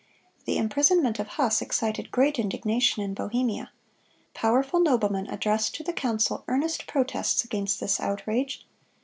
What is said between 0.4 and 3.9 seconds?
The imprisonment of Huss excited great indignation in Bohemia.